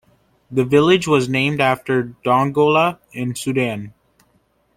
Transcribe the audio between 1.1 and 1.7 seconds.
named